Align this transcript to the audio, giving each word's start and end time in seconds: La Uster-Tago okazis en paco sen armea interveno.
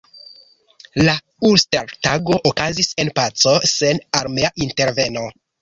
La 1.07 1.13
Uster-Tago 1.49 2.39
okazis 2.53 2.91
en 3.05 3.15
paco 3.21 3.55
sen 3.75 4.05
armea 4.23 4.55
interveno. 4.69 5.29